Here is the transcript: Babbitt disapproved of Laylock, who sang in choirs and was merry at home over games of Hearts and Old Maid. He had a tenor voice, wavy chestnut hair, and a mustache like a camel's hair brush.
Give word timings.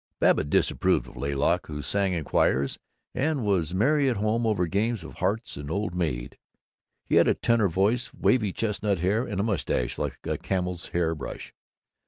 Babbitt 0.19 0.49
disapproved 0.49 1.05
of 1.07 1.15
Laylock, 1.15 1.67
who 1.67 1.83
sang 1.83 2.13
in 2.13 2.23
choirs 2.23 2.79
and 3.13 3.45
was 3.45 3.75
merry 3.75 4.09
at 4.09 4.15
home 4.17 4.47
over 4.47 4.65
games 4.65 5.03
of 5.03 5.17
Hearts 5.19 5.57
and 5.57 5.69
Old 5.69 5.93
Maid. 5.93 6.39
He 7.05 7.17
had 7.17 7.27
a 7.27 7.35
tenor 7.35 7.67
voice, 7.67 8.11
wavy 8.11 8.51
chestnut 8.51 8.97
hair, 8.97 9.27
and 9.27 9.39
a 9.39 9.43
mustache 9.43 9.99
like 9.99 10.17
a 10.23 10.39
camel's 10.39 10.87
hair 10.87 11.13
brush. 11.13 11.53